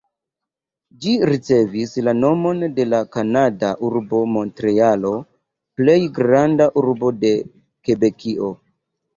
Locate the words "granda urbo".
6.19-7.15